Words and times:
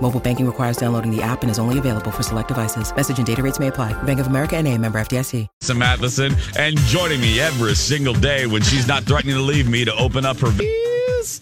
Mobile 0.00 0.20
banking 0.20 0.46
requires 0.46 0.76
downloading 0.76 1.10
the 1.14 1.22
app 1.22 1.42
and 1.42 1.50
is 1.50 1.58
only 1.58 1.78
available 1.78 2.10
for 2.10 2.22
select 2.22 2.48
devices. 2.48 2.94
Message 2.94 3.18
and 3.18 3.26
data 3.26 3.42
rates 3.42 3.58
may 3.58 3.68
apply. 3.68 4.00
Bank 4.02 4.20
of 4.20 4.26
America 4.26 4.56
and 4.56 4.68
a 4.68 4.76
member 4.78 5.00
FDIC. 5.00 5.46
Sam 5.62 5.78
Matheson 5.78 6.34
and 6.58 6.76
joining 6.78 7.20
me 7.20 7.40
every 7.40 7.74
single 7.74 8.14
day 8.14 8.46
when 8.46 8.62
she's 8.62 8.86
not 8.86 9.04
threatening 9.04 9.36
to 9.36 9.42
leave 9.42 9.68
me 9.68 9.84
to 9.84 9.94
open 9.96 10.26
up 10.26 10.38
her 10.38 10.50
biz. 10.52 11.40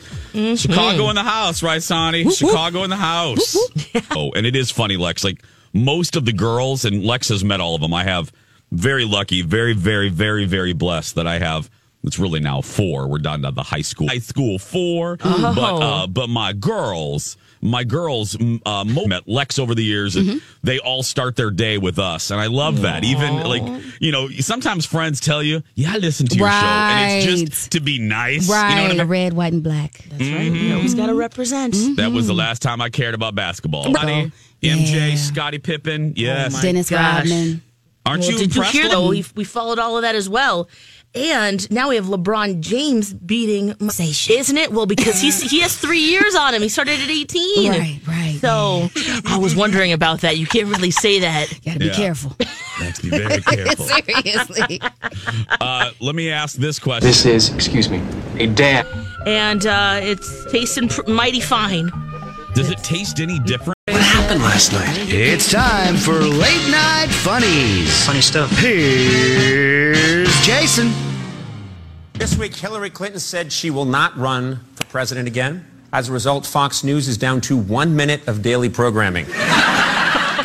Chicago 0.61 1.11
in 1.11 1.17
the 1.17 1.23
house, 1.23 1.63
right, 1.63 1.83
Sonny? 1.83 2.31
Chicago 2.31 2.85
in 2.85 2.91
the 2.91 2.97
house. 2.97 3.57
Oh, 4.11 4.33
and 4.35 4.45
it 4.45 4.57
is 4.57 4.71
funny, 4.73 4.97
Lex. 4.97 5.23
Like 5.23 5.43
most 5.73 6.17
of 6.17 6.25
the 6.25 6.33
girls, 6.33 6.85
and 6.85 7.05
Lex 7.05 7.29
has 7.29 7.45
met 7.45 7.61
all 7.61 7.75
of 7.77 7.81
them. 7.81 7.95
I 7.95 8.03
have 8.05 8.33
very 8.73 9.05
lucky, 9.05 9.43
very, 9.43 9.73
very, 9.73 10.09
very, 10.09 10.47
very 10.47 10.73
blessed 10.73 11.15
that 11.17 11.27
I 11.29 11.39
have. 11.39 11.71
It's 12.03 12.19
really 12.19 12.41
now 12.41 12.61
four. 12.61 13.07
We're 13.09 13.19
down 13.19 13.43
to 13.43 13.51
the 13.53 13.63
high 13.63 13.83
school. 13.83 14.09
High 14.09 14.19
school 14.19 14.59
four, 14.59 15.17
but 15.17 15.59
uh, 15.59 16.07
but 16.09 16.29
my 16.29 16.53
girls, 16.53 17.37
my 17.65 17.83
girls 17.83 18.39
m- 18.39 18.61
uh, 18.67 18.85
met 18.85 19.27
Lex 19.27 19.59
over 19.59 19.75
the 19.75 19.83
years, 19.83 20.17
and 20.17 20.29
mm-hmm. 20.29 20.39
they 20.63 20.79
all 20.79 21.03
start 21.03 21.35
their 21.35 21.51
day 21.51 21.79
with 21.79 21.99
us, 21.99 22.31
and 22.31 22.39
I 22.39 22.47
love 22.47 22.83
that. 22.83 23.05
Even 23.05 23.43
like 23.43 23.63
you 24.01 24.13
know, 24.13 24.29
sometimes 24.29 24.85
friends 24.85 25.19
tell 25.19 25.43
you, 25.43 25.63
"Yeah, 25.75 25.95
I 25.95 25.97
listen 25.97 26.27
to 26.29 26.37
your 26.37 26.49
show," 26.49 26.55
and 26.55 27.29
it's 27.29 27.51
just 27.51 27.73
to 27.73 27.81
be 27.81 27.99
nice. 27.99 28.49
Right, 28.49 28.71
You 28.71 28.77
know 28.77 28.83
what 28.83 28.91
I 28.93 28.99
mean? 28.99 29.07
red, 29.09 29.33
white, 29.33 29.53
and 29.55 29.63
black. 29.63 29.93
That's 29.93 30.21
right. 30.21 30.43
You 30.43 30.53
mm-hmm. 30.53 30.77
always 30.77 30.95
got 30.95 31.07
to 31.07 31.15
represent. 31.15 31.75
Mm-hmm. 31.75 31.95
That 31.95 32.13
was 32.13 32.27
the 32.27 32.35
last 32.35 32.61
time 32.61 32.83
I 32.83 32.91
cared 32.91 33.15
about 33.15 33.35
basketball. 33.35 33.95
Honey, 33.97 34.31
oh, 34.31 34.67
MJ, 34.67 35.17
Scottie 35.17 35.59
Pippen, 35.59 36.11
oh 36.11 36.21
yes. 36.21 36.53
my 36.53 36.63
Dennis 36.63 36.91
gosh. 36.91 37.21
Rodman. 37.21 37.63
Aren't 38.07 38.21
Well, 38.21 38.33
you 38.33 38.39
did 38.39 38.55
you 38.55 38.63
hear 38.65 38.89
though? 38.89 39.09
We, 39.09 39.25
we 39.35 39.45
followed 39.45 39.79
all 39.79 39.97
of 39.97 40.03
that 40.03 40.15
as 40.15 40.29
well. 40.29 40.69
And 41.17 41.71
now 41.71 41.91
we 41.91 41.95
have 41.97 42.07
LeBron 42.07 42.59
James 42.61 43.15
beating, 43.15 43.75
Say 43.91 44.11
shit. 44.11 44.41
isn't 44.41 44.57
it? 44.59 44.73
Well, 44.73 44.87
because 44.87 45.21
he's 45.21 45.41
he 45.49 45.61
has 45.61 45.77
three 45.77 46.01
years 46.01 46.35
on 46.35 46.55
him. 46.55 46.61
He 46.63 46.69
started 46.69 46.99
at 47.01 47.09
eighteen. 47.09 47.71
Right, 47.71 48.01
right. 48.07 48.39
So 48.41 48.89
I 49.27 49.39
was 49.39 49.55
wondering 49.55 49.93
about 49.93 50.23
that. 50.23 50.39
You 50.39 50.47
can't 50.47 50.67
really 50.69 50.91
say 50.91 51.21
that. 51.21 51.53
You 51.53 51.59
Gotta 51.67 51.79
be 51.79 51.87
Yeah. 51.87 51.93
careful. 51.95 52.37
Lex, 52.81 53.01
be 53.01 53.11
very 53.11 53.41
careful. 53.43 53.85
Seriously. 53.87 54.81
Uh, 55.61 55.91
let 56.01 56.17
me 56.17 56.33
ask 56.33 56.57
this 56.57 56.81
question. 56.81 57.07
This 57.07 57.25
is, 57.25 57.55
excuse 57.55 57.89
me, 57.89 58.03
a 58.39 58.49
dam. 58.49 58.85
And 59.25 59.65
uh, 59.67 60.01
it's 60.03 60.51
tasting 60.51 60.89
pr- 60.89 61.09
mighty 61.09 61.41
fine. 61.41 61.91
Does 62.55 62.71
it 62.71 62.79
taste 62.79 63.21
any 63.21 63.39
different? 63.41 63.75
What 63.87 64.01
happened 64.03 64.43
last 64.43 64.73
night? 64.73 64.97
It's 65.09 65.51
time 65.51 65.97
for 65.97 66.15
late 66.15 66.71
night 66.71 67.07
funnies. 67.11 68.05
Funny 68.05 68.21
stuff. 68.21 68.51
Here's 68.59 70.29
Jason. 70.43 70.93
This 72.15 72.39
week, 72.39 72.55
Hillary 72.55 72.91
Clinton 72.91 73.19
said 73.19 73.53
she 73.53 73.71
will 73.71 73.85
not 73.85 74.17
run 74.17 74.61
for 74.77 74.85
president 74.85 75.27
again. 75.27 75.67
As 75.93 76.09
a 76.09 76.13
result, 76.13 76.47
Fox 76.47 76.85
News 76.85 77.09
is 77.09 77.19
down 77.19 77.41
to 77.43 77.57
one 77.57 77.97
minute 77.97 78.27
of 78.29 78.41
daily 78.41 78.69
programming. 78.69 79.27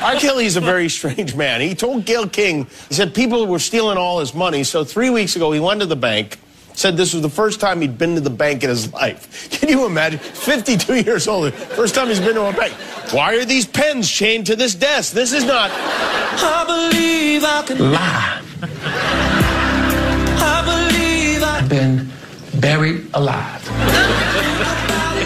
R. 0.02 0.16
Kelly's 0.16 0.56
a 0.56 0.62
very 0.62 0.90
strange 0.90 1.36
man. 1.36 1.62
He 1.62 1.76
told 1.76 2.06
Gayle 2.06 2.28
King, 2.28 2.66
he 2.88 2.96
said 2.96 3.14
people 3.14 3.46
were 3.46 3.60
stealing 3.60 4.00
all 4.00 4.20
his 4.20 4.34
money. 4.34 4.64
So 4.64 4.84
three 4.84 5.12
weeks 5.12 5.36
ago, 5.36 5.52
he 5.52 5.60
went 5.60 5.80
to 5.82 5.86
the 5.86 5.96
bank, 5.96 6.40
said 6.74 6.98
this 6.98 7.14
was 7.14 7.22
the 7.22 7.30
first 7.30 7.60
time 7.60 7.82
he'd 7.82 8.00
been 8.00 8.16
to 8.16 8.22
the 8.22 8.32
bank 8.32 8.64
in 8.64 8.70
his 8.70 8.92
life. 8.92 9.50
Can 9.60 9.70
you 9.70 9.86
imagine? 9.86 10.20
52 10.20 11.04
years 11.04 11.28
old, 11.28 11.54
first 11.54 11.94
time 11.94 12.08
he's 12.08 12.20
been 12.20 12.34
to 12.34 12.48
a 12.48 12.54
bank. 12.54 12.74
Why 13.14 13.36
are 13.36 13.46
these 13.46 13.68
pens 13.68 14.10
chained 14.10 14.48
to 14.48 14.56
this 14.56 14.74
desk? 14.74 15.14
This 15.14 15.34
is 15.34 15.44
not. 15.44 15.70
I 15.72 16.90
believe 16.90 17.44
I 17.44 17.62
can 17.62 17.92
Lie. 17.92 19.29
I 21.70 21.76
believe 21.76 21.92
I 21.92 22.00
I've 22.00 22.50
been 22.50 22.60
buried 22.60 23.08
alive. 23.14 23.68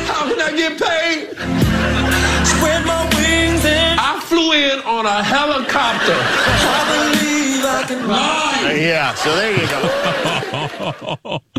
How 0.07 0.27
can 0.27 0.41
I 0.41 0.51
get 0.55 0.77
paid? 0.81 1.29
Spread 2.45 2.85
my 2.85 3.03
wings 3.15 3.65
and 3.65 3.99
I 3.99 4.19
flew 4.19 4.51
in 4.51 4.79
on 4.81 5.05
a 5.05 5.23
helicopter. 5.23 7.03
I 7.93 8.01
believe 8.01 8.09
I 8.09 8.63
can 8.63 8.73
Lie. 8.73 8.73
Yeah, 8.75 9.13
so 9.15 9.35
there 9.35 9.51
you 9.51 9.67
go. 9.67 11.39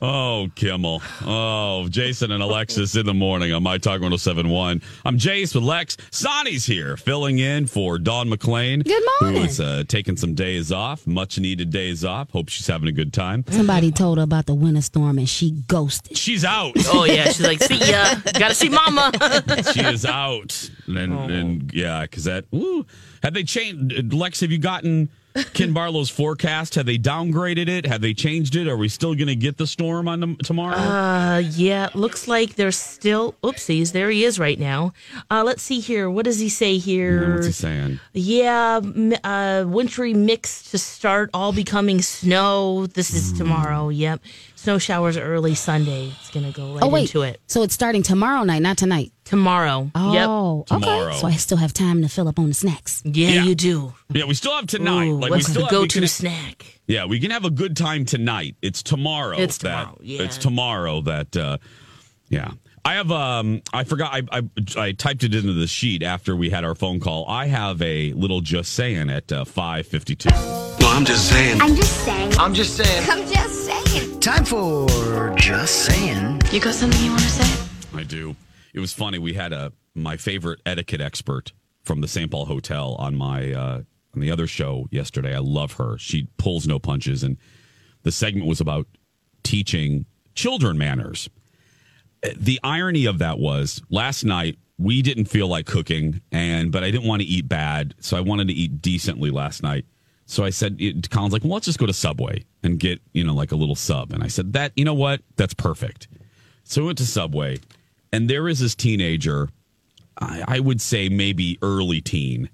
Oh, 0.00 0.48
Kimmel. 0.54 1.02
Oh, 1.22 1.88
Jason 1.88 2.30
and 2.30 2.42
Alexis 2.42 2.94
in 2.94 3.06
the 3.06 3.14
morning 3.14 3.52
on 3.52 3.62
My 3.62 3.78
Talk 3.78 4.00
1071. 4.00 4.80
I'm 5.04 5.18
Jace 5.18 5.54
with 5.54 5.64
Lex. 5.64 5.96
Sonny's 6.10 6.64
here, 6.66 6.96
filling 6.96 7.38
in 7.40 7.66
for 7.66 7.98
Dawn 7.98 8.28
McClain. 8.28 8.84
Good 8.84 9.02
morning. 9.20 9.42
Who 9.42 9.48
is 9.48 9.60
uh, 9.60 9.84
taking 9.88 10.16
some 10.16 10.34
days 10.34 10.70
off, 10.70 11.06
much 11.06 11.38
needed 11.38 11.70
days 11.70 12.04
off. 12.04 12.30
Hope 12.30 12.48
she's 12.48 12.66
having 12.66 12.88
a 12.88 12.92
good 12.92 13.12
time. 13.12 13.44
Somebody 13.48 13.90
told 13.90 14.18
her 14.18 14.24
about 14.24 14.46
the 14.46 14.54
winter 14.54 14.82
storm 14.82 15.18
and 15.18 15.28
she 15.28 15.50
ghosted. 15.66 16.16
She's 16.16 16.44
out. 16.44 16.74
Oh 16.90 17.04
yeah, 17.04 17.24
she's 17.24 17.42
like, 17.42 17.62
see 17.62 17.78
ya. 17.78 18.14
Gotta 18.38 18.54
see 18.54 18.70
mama. 18.70 19.12
she 19.72 19.80
is 19.84 20.06
out. 20.06 20.70
And, 20.86 21.30
and 21.30 21.70
yeah, 21.74 22.02
because 22.02 22.24
that, 22.24 22.46
ooh, 22.54 22.86
have 23.22 23.34
they 23.34 23.44
changed? 23.44 24.12
Lex, 24.12 24.40
have 24.40 24.50
you 24.50 24.58
gotten 24.58 25.10
Ken 25.54 25.72
Barlow's 25.72 26.10
forecast? 26.10 26.74
Have 26.76 26.86
they 26.86 26.98
downgraded 26.98 27.68
it? 27.68 27.86
Have 27.86 28.00
they 28.00 28.14
changed 28.14 28.56
it? 28.56 28.68
Are 28.68 28.76
we 28.76 28.88
still 28.88 29.14
going 29.14 29.28
to 29.28 29.36
get 29.36 29.56
the 29.56 29.66
storm 29.66 30.08
on 30.08 30.20
the, 30.20 30.34
tomorrow? 30.44 30.76
Uh, 30.76 31.38
yeah, 31.38 31.88
looks 31.94 32.28
like 32.28 32.54
there's 32.56 32.76
still 32.76 33.34
oopsies. 33.42 33.92
There 33.92 34.10
he 34.10 34.24
is 34.24 34.38
right 34.38 34.58
now. 34.58 34.92
Uh, 35.30 35.42
let's 35.44 35.62
see 35.62 35.80
here. 35.80 36.08
What 36.10 36.24
does 36.24 36.38
he 36.38 36.48
say 36.48 36.78
here? 36.78 37.34
What's 37.34 37.46
he 37.46 37.52
saying? 37.52 38.00
Yeah, 38.12 38.80
uh, 39.24 39.64
wintry 39.66 40.14
mix 40.14 40.70
to 40.70 40.78
start, 40.78 41.30
all 41.34 41.52
becoming 41.52 42.02
snow. 42.02 42.86
This 42.86 43.12
is 43.14 43.30
Hmm. 43.32 43.36
tomorrow. 43.38 43.88
Yep, 43.88 44.20
snow 44.56 44.78
showers 44.78 45.16
early 45.16 45.54
Sunday. 45.54 46.12
It's 46.20 46.30
gonna 46.30 46.52
go 46.52 46.74
right 46.74 46.82
Oh 46.82 46.88
wait, 46.88 47.02
into 47.02 47.22
it 47.22 47.40
so 47.46 47.62
it's 47.62 47.74
starting 47.74 48.02
tomorrow 48.02 48.42
night, 48.44 48.62
not 48.62 48.76
tonight. 48.78 49.12
Tomorrow. 49.28 49.82
Yep. 49.94 49.94
Oh, 50.28 50.64
Tomorrow. 50.66 51.08
okay. 51.10 51.18
So 51.18 51.26
I 51.26 51.32
still 51.36 51.58
have 51.58 51.72
time 51.72 52.02
to 52.02 52.08
fill 52.08 52.28
up 52.28 52.38
on 52.38 52.48
the 52.48 52.54
snacks. 52.54 53.02
Yeah, 53.04 53.28
Yeah. 53.28 53.44
you 53.44 53.54
do. 53.54 53.92
Yeah, 54.12 54.24
we 54.24 54.34
still 54.34 54.54
have 54.56 54.66
tonight. 54.66 55.08
Ooh, 55.08 55.18
like 55.20 55.30
we 55.30 55.36
what's 55.36 55.48
still 55.48 55.64
the 55.66 55.70
go-to 55.70 56.00
can- 56.00 56.08
snack? 56.08 56.80
Yeah, 56.86 57.04
we 57.04 57.20
can 57.20 57.30
have 57.30 57.44
a 57.44 57.50
good 57.50 57.76
time 57.76 58.04
tonight. 58.06 58.56
It's 58.62 58.82
tomorrow. 58.82 59.36
It's 59.38 59.58
that- 59.58 59.80
tomorrow, 59.82 59.98
yeah. 60.02 60.22
It's 60.22 60.38
tomorrow 60.38 61.00
that. 61.02 61.36
Uh, 61.36 61.58
yeah, 62.30 62.52
I 62.84 62.94
have. 62.94 63.10
Um, 63.12 63.62
I 63.72 63.84
forgot. 63.84 64.12
I, 64.14 64.22
I 64.32 64.42
I 64.76 64.92
typed 64.92 65.22
it 65.24 65.34
into 65.34 65.52
the 65.52 65.66
sheet 65.66 66.02
after 66.02 66.34
we 66.36 66.48
had 66.50 66.64
our 66.64 66.74
phone 66.74 67.00
call. 67.00 67.26
I 67.28 67.46
have 67.46 67.80
a 67.82 68.12
little 68.14 68.40
just 68.40 68.72
saying 68.72 69.10
at 69.10 69.30
uh, 69.32 69.44
five 69.44 69.86
fifty 69.86 70.14
two. 70.14 70.30
No, 70.30 70.88
I'm 70.90 71.04
just 71.04 71.28
saying. 71.28 71.60
I'm 71.60 71.74
just 71.74 72.04
saying. 72.04 72.32
I'm 72.38 72.54
just 72.54 72.76
saying. 72.76 73.10
I'm 73.10 73.26
just 73.30 73.66
saying. 73.66 74.20
Time 74.20 74.44
for 74.44 75.34
just 75.36 75.84
saying. 75.86 76.40
You 76.50 76.60
got 76.60 76.74
something 76.74 77.02
you 77.02 77.10
want 77.10 77.22
to 77.22 77.28
say? 77.28 77.64
I 77.94 78.02
do. 78.04 78.34
It 78.74 78.80
was 78.80 78.92
funny. 78.92 79.18
We 79.18 79.34
had 79.34 79.52
a 79.52 79.72
my 79.94 80.16
favorite 80.16 80.60
etiquette 80.64 81.00
expert 81.00 81.52
from 81.82 82.00
the 82.00 82.08
St. 82.08 82.30
Paul 82.30 82.46
Hotel 82.46 82.94
on 82.98 83.16
my 83.16 83.52
uh, 83.52 83.82
on 84.14 84.20
the 84.20 84.30
other 84.30 84.46
show 84.46 84.88
yesterday. 84.90 85.34
I 85.34 85.40
love 85.40 85.72
her. 85.74 85.98
She 85.98 86.28
pulls 86.36 86.66
no 86.66 86.78
punches, 86.78 87.22
and 87.22 87.36
the 88.02 88.12
segment 88.12 88.46
was 88.46 88.60
about 88.60 88.86
teaching 89.42 90.06
children 90.34 90.78
manners. 90.78 91.28
The 92.36 92.60
irony 92.62 93.06
of 93.06 93.18
that 93.18 93.38
was 93.38 93.80
last 93.90 94.24
night 94.24 94.58
we 94.78 95.02
didn't 95.02 95.26
feel 95.26 95.48
like 95.48 95.66
cooking, 95.66 96.20
and 96.30 96.70
but 96.70 96.84
I 96.84 96.90
didn't 96.90 97.06
want 97.06 97.22
to 97.22 97.28
eat 97.28 97.48
bad, 97.48 97.94
so 98.00 98.16
I 98.16 98.20
wanted 98.20 98.48
to 98.48 98.54
eat 98.54 98.80
decently 98.80 99.30
last 99.30 99.62
night. 99.62 99.84
So 100.26 100.44
I 100.44 100.50
said, 100.50 100.76
it, 100.78 101.08
Colin's 101.10 101.32
like, 101.32 101.42
well, 101.42 101.54
let's 101.54 101.64
just 101.64 101.78
go 101.78 101.86
to 101.86 101.92
Subway 101.92 102.44
and 102.62 102.78
get 102.78 103.00
you 103.12 103.24
know 103.24 103.34
like 103.34 103.52
a 103.52 103.56
little 103.56 103.74
sub, 103.74 104.12
and 104.12 104.22
I 104.22 104.28
said 104.28 104.52
that 104.52 104.72
you 104.76 104.84
know 104.84 104.94
what, 104.94 105.22
that's 105.36 105.54
perfect. 105.54 106.08
So 106.64 106.82
we 106.82 106.86
went 106.86 106.98
to 106.98 107.06
Subway, 107.06 107.58
and 108.12 108.28
there 108.28 108.48
is 108.48 108.60
this 108.60 108.74
teenager, 108.74 109.48
I, 110.18 110.44
I 110.46 110.60
would 110.60 110.80
say 110.80 111.08
maybe 111.08 111.58
early 111.62 112.00
teen, 112.00 112.50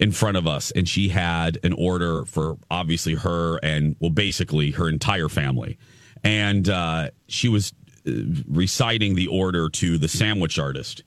in 0.00 0.10
front 0.10 0.36
of 0.36 0.46
us, 0.46 0.70
and 0.72 0.88
she 0.88 1.08
had 1.08 1.58
an 1.62 1.72
order 1.74 2.24
for 2.24 2.56
obviously 2.70 3.14
her 3.14 3.58
and 3.58 3.94
well, 4.00 4.10
basically 4.10 4.72
her 4.72 4.88
entire 4.88 5.28
family, 5.28 5.78
and 6.24 6.68
uh, 6.68 7.10
she 7.28 7.48
was 7.48 7.72
uh, 8.06 8.10
reciting 8.48 9.14
the 9.14 9.26
order 9.28 9.68
to 9.68 9.98
the 9.98 10.08
sandwich 10.08 10.58
artist, 10.58 11.04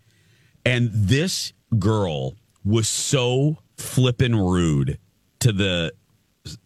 and 0.65 0.89
this 0.93 1.51
girl 1.79 2.35
was 2.63 2.87
so 2.87 3.57
flippin' 3.77 4.35
rude 4.35 4.99
to 5.39 5.51
the 5.51 5.91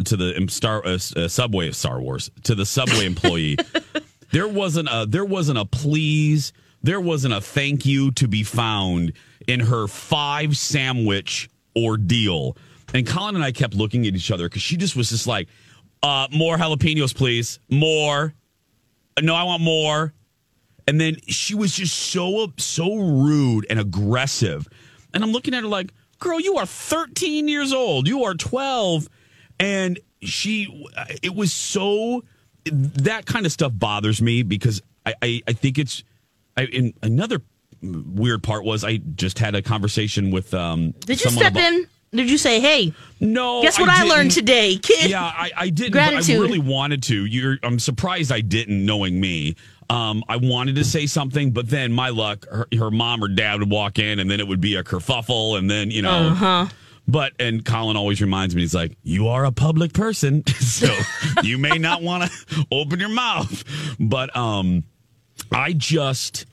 to 0.03 0.17
the 0.17 0.45
Star 0.49 0.85
uh, 0.85 0.99
uh, 1.15 1.27
Subway 1.27 1.69
of 1.69 1.75
Star 1.75 2.01
Wars 2.01 2.29
to 2.43 2.53
the 2.53 2.65
Subway 2.65 3.05
employee. 3.05 3.57
there 4.31 4.47
wasn't 4.47 4.89
a 4.91 5.05
there 5.07 5.25
wasn't 5.25 5.57
a 5.57 5.65
please. 5.65 6.53
There 6.81 7.01
wasn't 7.01 7.33
a 7.33 7.41
thank 7.41 7.85
you 7.85 8.11
to 8.11 8.27
be 8.27 8.43
found 8.43 9.13
in 9.47 9.59
her 9.59 9.87
five 9.87 10.57
sandwich 10.57 11.49
ordeal. 11.75 12.55
And 12.93 13.05
Colin 13.05 13.35
and 13.35 13.43
I 13.43 13.51
kept 13.51 13.73
looking 13.73 14.07
at 14.07 14.15
each 14.15 14.31
other 14.31 14.47
because 14.47 14.61
she 14.61 14.77
just 14.77 14.95
was 14.95 15.09
just 15.09 15.27
like, 15.27 15.49
uh, 16.01 16.27
more 16.31 16.57
jalapenos, 16.57 17.13
please. 17.13 17.59
More. 17.69 18.33
No, 19.21 19.35
I 19.35 19.43
want 19.43 19.61
more. 19.61 20.13
And 20.87 20.99
then 20.99 21.17
she 21.27 21.53
was 21.53 21.75
just 21.75 21.95
so 21.95 22.51
so 22.57 22.95
rude 22.95 23.67
and 23.69 23.79
aggressive. 23.79 24.67
And 25.13 25.23
I'm 25.23 25.31
looking 25.31 25.53
at 25.53 25.61
her 25.61 25.67
like, 25.67 25.93
girl, 26.19 26.39
you 26.39 26.57
are 26.57 26.65
13 26.65 27.47
years 27.47 27.73
old. 27.73 28.07
You 28.07 28.23
are 28.23 28.33
12. 28.33 29.07
And 29.59 29.99
she, 30.21 30.87
it 31.21 31.35
was 31.35 31.51
so, 31.51 32.23
that 32.65 33.25
kind 33.25 33.45
of 33.45 33.51
stuff 33.51 33.71
bothers 33.75 34.21
me 34.21 34.43
because 34.43 34.81
I, 35.05 35.13
I, 35.21 35.41
I 35.47 35.53
think 35.53 35.77
it's, 35.77 36.03
I, 36.59 36.65
in 36.65 36.93
another 37.01 37.41
weird 37.81 38.43
part 38.43 38.63
was 38.65 38.83
I 38.83 38.97
just 38.97 39.39
had 39.39 39.55
a 39.55 39.61
conversation 39.61 40.31
with, 40.31 40.53
um, 40.53 40.91
Did 41.05 41.23
you 41.23 41.31
step 41.31 41.53
about- 41.53 41.63
in? 41.73 41.87
Did 42.11 42.27
you 42.27 42.39
say, 42.39 42.59
"Hey, 42.59 42.91
no, 43.19 43.61
guess 43.61 43.79
what 43.79 43.87
I, 43.87 44.03
learned 44.03 44.31
today, 44.31 44.77
kid"? 44.77 45.11
Yeah, 45.11 45.23
I, 45.23 45.51
I 45.55 45.69
didn't. 45.69 45.93
But 45.93 46.27
I 46.27 46.33
really 46.33 46.57
wanted 46.57 47.03
to. 47.03 47.25
You're, 47.25 47.57
I'm 47.61 47.77
surprised 47.77 48.31
I 48.31 48.41
didn't, 48.41 48.83
knowing 48.83 49.21
me. 49.21 49.55
Um, 49.91 50.23
I 50.27 50.37
wanted 50.37 50.75
to 50.77 50.83
say 50.83 51.05
something, 51.05 51.51
but 51.51 51.69
then 51.69 51.93
my 51.93 52.09
luck, 52.09 52.47
her, 52.49 52.67
her 52.79 52.89
mom 52.89 53.23
or 53.23 53.27
dad 53.27 53.59
would 53.59 53.69
walk 53.69 53.99
in, 53.99 54.17
and 54.17 54.29
then 54.29 54.39
it 54.39 54.47
would 54.47 54.59
be 54.59 54.75
a 54.75 54.83
kerfuffle, 54.83 55.59
and 55.59 55.69
then 55.69 55.91
you 55.91 56.01
know. 56.01 56.29
Uh-huh. 56.31 56.65
But 57.07 57.33
and 57.39 57.63
Colin 57.63 57.95
always 57.95 58.21
reminds 58.21 58.55
me, 58.55 58.61
he's 58.61 58.73
like, 58.73 58.97
"You 59.03 59.27
are 59.27 59.45
a 59.45 59.51
public 59.51 59.93
person, 59.93 60.43
so 60.59 60.91
you 61.43 61.59
may 61.59 61.77
not 61.77 62.01
want 62.01 62.31
to 62.31 62.65
open 62.71 62.99
your 62.99 63.09
mouth." 63.09 63.63
But 63.99 64.35
um, 64.35 64.83
I 65.51 65.73
just 65.73 66.45
I, 66.47 66.48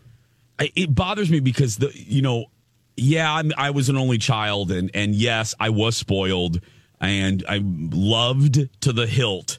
it 0.59 0.95
bothers 0.95 1.31
me 1.31 1.41
because 1.41 1.77
the 1.77 1.91
you 1.95 2.23
know 2.23 2.47
yeah 2.97 3.33
I'm, 3.33 3.53
i 3.57 3.71
was 3.71 3.89
an 3.89 3.97
only 3.97 4.19
child 4.19 4.71
and 4.71 4.91
and 4.95 5.15
yes 5.15 5.55
i 5.61 5.71
was 5.71 5.97
spoiled 5.97 6.61
and 7.01 7.45
i 7.49 7.61
loved 7.63 8.69
to 8.83 8.93
the 8.93 9.07
hilt. 9.07 9.59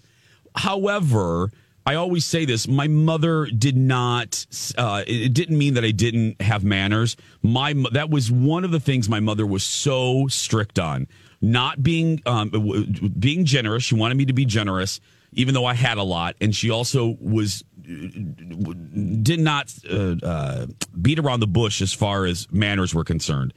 However 0.55 1.51
i 1.85 1.95
always 1.95 2.25
say 2.25 2.45
this 2.45 2.67
my 2.67 2.87
mother 2.87 3.45
did 3.45 3.77
not 3.77 4.45
uh, 4.77 5.03
it 5.05 5.33
didn't 5.33 5.57
mean 5.57 5.75
that 5.75 5.85
i 5.85 5.91
didn't 5.91 6.41
have 6.41 6.63
manners. 6.63 7.15
My 7.41 7.73
that 7.91 8.09
was 8.09 8.31
one 8.31 8.63
of 8.63 8.71
the 8.71 8.79
things 8.79 9.07
my 9.07 9.19
mother 9.19 9.45
was 9.45 9.63
so 9.63 10.27
strict 10.27 10.79
on. 10.79 11.07
Not 11.39 11.83
being 11.83 12.21
um, 12.25 12.49
being 13.19 13.45
generous 13.45 13.83
she 13.83 13.93
wanted 13.95 14.17
me 14.17 14.25
to 14.25 14.33
be 14.33 14.45
generous 14.45 14.99
even 15.37 15.53
though 15.53 15.65
i 15.65 15.73
had 15.73 15.97
a 15.97 16.03
lot 16.03 16.35
and 16.41 16.53
she 16.53 16.69
also 16.69 17.15
was 17.21 17.63
did 17.87 19.39
not 19.39 19.73
uh, 19.89 20.15
uh, 20.21 20.67
beat 21.01 21.19
around 21.19 21.39
the 21.39 21.47
bush 21.47 21.81
as 21.81 21.93
far 21.93 22.25
as 22.25 22.47
manners 22.51 22.93
were 22.93 23.03
concerned. 23.03 23.53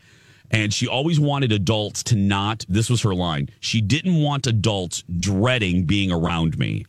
And 0.53 0.73
she 0.73 0.87
always 0.87 1.19
wanted 1.21 1.53
adults 1.53 2.03
to 2.05 2.17
not, 2.17 2.65
this 2.69 2.91
was 2.91 3.03
her 3.03 3.15
line, 3.15 3.51
she 3.61 3.81
didn't 3.81 4.17
want 4.17 4.47
adults 4.47 5.05
dreading 5.19 5.85
being 5.85 6.11
around 6.11 6.59
me. 6.59 6.87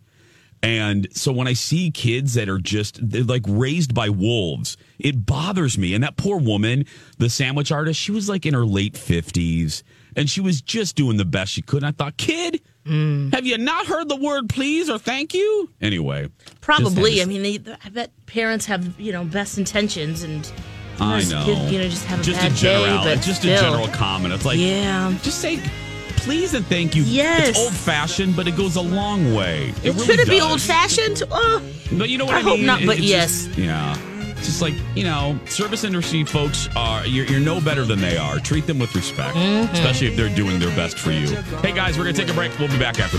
And 0.64 1.08
so 1.16 1.32
when 1.32 1.48
I 1.48 1.54
see 1.54 1.90
kids 1.90 2.36
that 2.36 2.48
are 2.48 2.60
just, 2.60 3.00
they're 3.02 3.24
like 3.24 3.46
raised 3.48 3.96
by 3.96 4.10
wolves, 4.10 4.78
it 5.00 5.26
bothers 5.26 5.78
me. 5.78 5.96
And 5.96 6.04
that 6.04 6.18
poor 6.18 6.38
woman, 6.40 6.86
the 7.18 7.30
sandwich 7.30 7.72
artist, 7.72 8.00
she 8.00 8.12
was 8.12 8.30
like 8.30 8.46
in 8.46 8.54
her 8.54 8.66
late 8.66 8.94
50s 8.94 9.82
and 10.16 10.30
she 10.30 10.42
was 10.42 10.62
just 10.62 10.96
doing 10.96 11.18
the 11.18 11.26
best 11.26 11.52
she 11.54 11.62
could. 11.62 11.84
And 11.84 11.88
I 11.88 11.92
thought, 11.92 12.18
kid, 12.18 12.62
mm. 12.86 13.34
have 13.34 13.46
you 13.46 13.58
not 13.58 13.86
heard 13.88 14.10
the 14.10 14.16
word 14.16 14.50
please 14.50 14.90
or 14.90 14.98
thank 14.98 15.34
you? 15.34 15.70
Anyway. 15.82 16.30
Probably. 16.62 17.22
I 17.22 17.26
mean, 17.26 17.44
they, 17.44 17.60
I 17.84 17.90
bet 17.90 18.12
parents 18.26 18.66
have 18.66 19.00
you 19.00 19.12
know 19.12 19.24
best 19.24 19.58
intentions, 19.58 20.24
and 20.24 20.52
I 21.00 21.24
know. 21.24 21.46
kid, 21.46 21.72
you 21.72 21.80
know, 21.80 21.88
just 21.90 22.06
have 22.06 22.20
a 22.20 22.24
just 22.24 22.40
bad 22.40 22.52
a 22.52 22.56
general, 22.56 23.04
day. 23.04 23.16
But 23.16 23.22
just 23.24 23.42
still. 23.42 23.58
a 23.58 23.62
general 23.62 23.88
comment. 23.88 24.34
It's 24.34 24.46
like, 24.46 24.60
Yeah. 24.60 25.16
just 25.22 25.40
say 25.40 25.60
please 26.18 26.54
and 26.54 26.66
thank 26.68 26.96
you. 26.96 27.02
Yes. 27.04 27.50
it's 27.50 27.60
old 27.60 27.74
fashioned, 27.74 28.36
but 28.36 28.48
it 28.48 28.56
goes 28.56 28.76
a 28.76 28.82
long 28.82 29.34
way. 29.34 29.70
It, 29.70 29.86
It 29.86 29.94
really 29.94 30.06
should 30.06 30.20
it 30.20 30.30
be 30.30 30.40
old 30.40 30.62
fashioned? 30.62 31.24
Oh, 31.32 31.64
But 31.94 32.10
you 32.10 32.20
know 32.20 32.26
what 32.26 32.36
I 32.36 32.40
I, 32.40 32.42
hope 32.42 32.60
not, 32.60 32.84
It- 32.84 32.86
but 32.86 33.00
yes. 33.00 33.46
just- 33.48 33.58
yeah. 33.58 33.98
It's 34.42 34.48
just 34.50 34.62
like 34.64 34.74
you 34.96 35.04
know, 35.04 35.40
service 35.46 35.84
industry 35.84 36.24
folks 36.24 36.68
are 36.76 37.06
you're, 37.06 37.26
you're 37.28 37.40
no 37.40 37.62
better 37.62 37.86
than 37.86 38.02
they 38.02 38.18
are. 38.18 38.40
Treat 38.40 38.66
them 38.66 38.80
with 38.80 38.96
respect, 38.96 39.36
Mm-hmm. 39.38 39.72
especially 39.74 40.08
if 40.08 40.16
they're 40.16 40.34
doing 40.36 40.58
their 40.58 40.76
best 40.76 40.98
for 40.98 41.12
you. 41.12 41.28
Hey 41.62 41.72
guys, 41.74 41.96
we're 41.96 42.06
gonna 42.06 42.18
take 42.18 42.30
a 42.30 42.34
break. 42.34 42.58
We'll 42.58 42.68
be 42.68 42.80
back 42.80 43.00
after. 43.00 43.18